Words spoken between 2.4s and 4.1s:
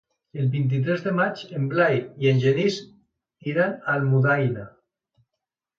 Genís iran a